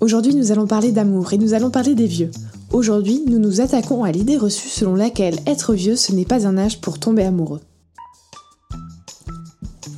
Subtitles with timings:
[0.00, 2.30] Aujourd'hui, nous allons parler d'amour et nous allons parler des vieux.
[2.72, 6.58] Aujourd'hui, nous nous attaquons à l'idée reçue selon laquelle être vieux, ce n'est pas un
[6.58, 7.60] âge pour tomber amoureux.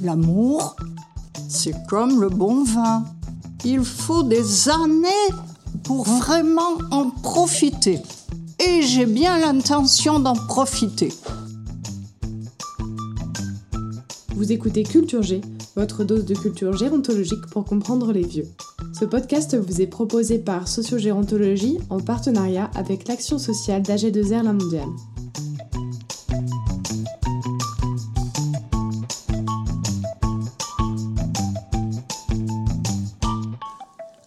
[0.02, 0.76] L'amour,
[1.48, 3.04] c'est comme le bon vin.
[3.64, 5.34] Il faut des années
[5.82, 8.00] pour vraiment en profiter.
[8.58, 11.12] Et j'ai bien l'intention d'en profiter.
[14.36, 15.40] Vous écoutez Culture G,
[15.76, 18.48] votre dose de culture gérontologique pour comprendre les vieux.
[18.98, 24.88] Ce podcast vous est proposé par Sociogérontologie en partenariat avec l'action sociale d'AG2R La Mondiale.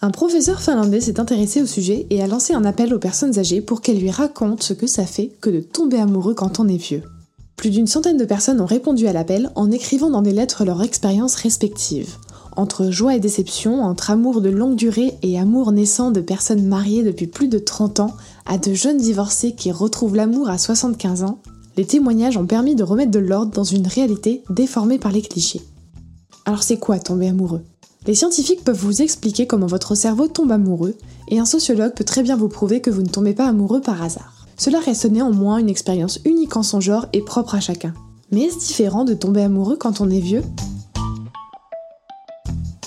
[0.01, 3.61] Un professeur finlandais s'est intéressé au sujet et a lancé un appel aux personnes âgées
[3.61, 6.77] pour qu'elles lui racontent ce que ça fait que de tomber amoureux quand on est
[6.77, 7.03] vieux.
[7.59, 10.81] Plus d'une centaine de personnes ont répondu à l'appel en écrivant dans des lettres leurs
[10.81, 12.15] expériences respectives
[12.55, 17.03] entre joie et déception, entre amour de longue durée et amour naissant de personnes mariées
[17.03, 21.39] depuis plus de 30 ans à de jeunes divorcés qui retrouvent l'amour à 75 ans,
[21.75, 25.61] les témoignages ont permis de remettre de l'ordre dans une réalité déformée par les clichés.
[26.45, 27.63] Alors c'est quoi tomber amoureux?
[28.07, 30.95] Les scientifiques peuvent vous expliquer comment votre cerveau tombe amoureux,
[31.27, 34.01] et un sociologue peut très bien vous prouver que vous ne tombez pas amoureux par
[34.01, 34.38] hasard.
[34.59, 37.93] Cela reste néanmoins une expérience unique en son genre et propre à chacun.
[38.29, 40.43] Mais est-ce différent de tomber amoureux quand on est vieux?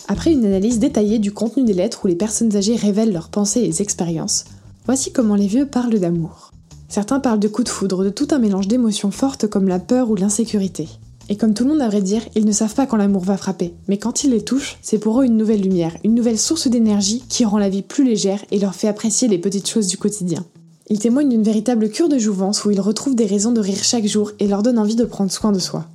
[0.06, 3.62] Après une analyse détaillée du contenu des lettres où les personnes âgées révèlent leurs pensées
[3.62, 4.44] et expériences,
[4.84, 6.52] voici comment les vieux parlent d'amour.
[6.90, 10.10] Certains parlent de coups de foudre, de tout un mélange d'émotions fortes comme la peur
[10.10, 10.90] ou l'insécurité.
[11.30, 13.38] Et comme tout le monde à vrai dire, ils ne savent pas quand l'amour va
[13.38, 16.68] frapper, mais quand il les touche, c'est pour eux une nouvelle lumière, une nouvelle source
[16.68, 19.96] d'énergie qui rend la vie plus légère et leur fait apprécier les petites choses du
[19.96, 20.44] quotidien.
[20.92, 24.04] Ils témoignent d'une véritable cure de jouvence où ils retrouvent des raisons de rire chaque
[24.04, 25.86] jour et leur donnent envie de prendre soin de soi.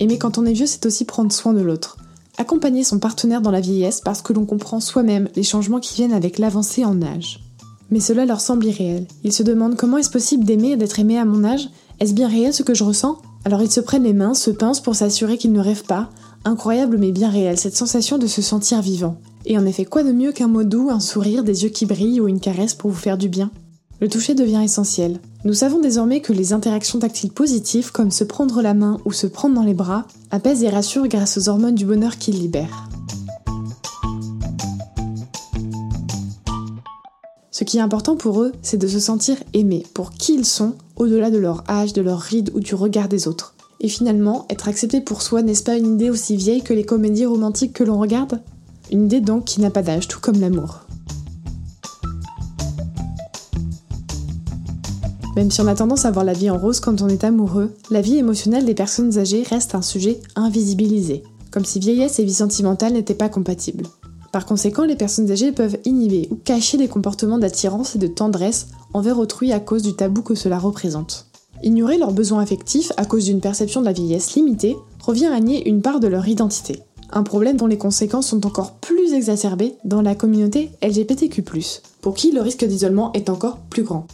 [0.00, 1.98] Aimer quand on est vieux, c'est aussi prendre soin de l'autre.
[2.38, 6.12] Accompagner son partenaire dans la vieillesse parce que l'on comprend soi-même les changements qui viennent
[6.12, 7.38] avec l'avancée en âge.
[7.92, 9.06] Mais cela leur semble irréel.
[9.22, 11.68] Ils se demandent comment est-ce possible d'aimer et d'être aimé à mon âge?
[12.00, 13.18] Est-ce bien réel ce que je ressens?
[13.44, 16.10] Alors ils se prennent les mains, se pincent pour s'assurer qu'ils ne rêvent pas.
[16.44, 19.20] Incroyable mais bien réel, cette sensation de se sentir vivant.
[19.44, 22.20] Et en effet, quoi de mieux qu'un mot doux, un sourire, des yeux qui brillent
[22.20, 23.50] ou une caresse pour vous faire du bien?
[24.00, 25.20] Le toucher devient essentiel.
[25.44, 29.26] Nous savons désormais que les interactions tactiles positives, comme se prendre la main ou se
[29.26, 32.88] prendre dans les bras, apaisent et rassurent grâce aux hormones du bonheur qu'ils libèrent.
[37.50, 40.74] Ce qui est important pour eux, c'est de se sentir aimés pour qui ils sont,
[40.96, 43.54] au-delà de leur âge, de leur ride ou du regard des autres.
[43.80, 47.26] Et finalement, être accepté pour soi, n'est-ce pas une idée aussi vieille que les comédies
[47.26, 48.40] romantiques que l'on regarde?
[48.92, 50.80] Une idée donc qui n'a pas d'âge, tout comme l'amour.
[55.34, 57.74] Même si on a tendance à voir la vie en rose quand on est amoureux,
[57.90, 62.34] la vie émotionnelle des personnes âgées reste un sujet invisibilisé, comme si vieillesse et vie
[62.34, 63.86] sentimentale n'étaient pas compatibles.
[64.30, 68.68] Par conséquent, les personnes âgées peuvent inhiber ou cacher des comportements d'attirance et de tendresse
[68.92, 71.28] envers autrui à cause du tabou que cela représente.
[71.62, 75.66] Ignorer leurs besoins affectifs à cause d'une perception de la vieillesse limitée revient à nier
[75.66, 76.82] une part de leur identité.
[77.12, 81.44] Un problème dont les conséquences sont encore plus exacerbées dans la communauté LGBTQ+,
[82.00, 84.06] pour qui le risque d'isolement est encore plus grand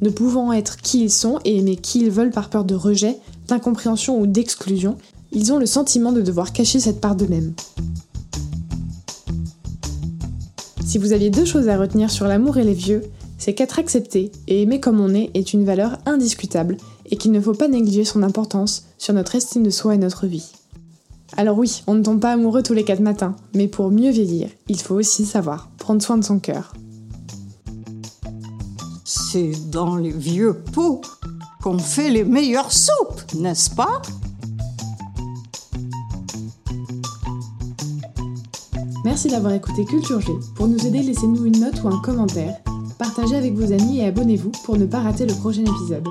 [0.00, 3.16] ne pouvant être qui ils sont et aimer qui ils veulent par peur de rejet,
[3.48, 4.96] d'incompréhension ou d'exclusion,
[5.32, 7.54] ils ont le sentiment de devoir cacher cette part d'eux-mêmes.
[10.84, 13.02] Si vous aviez deux choses à retenir sur l'amour et les vieux,
[13.38, 16.76] c'est qu'être accepté et aimé comme on est est une valeur indiscutable
[17.10, 20.26] et qu'il ne faut pas négliger son importance sur notre estime de soi et notre
[20.26, 20.52] vie.
[21.36, 24.48] Alors oui, on ne tombe pas amoureux tous les quatre matins, mais pour mieux vieillir,
[24.68, 26.72] il faut aussi savoir prendre soin de son cœur.
[29.04, 31.00] C'est dans les vieux pots
[31.62, 34.00] qu'on fait les meilleures soupes, n'est-ce pas?
[39.04, 40.32] Merci d'avoir écouté Culture G.
[40.56, 42.56] Pour nous aider, laissez-nous une note ou un commentaire.
[42.98, 46.06] Partagez avec vos amis et abonnez-vous pour ne pas rater le prochain épisode.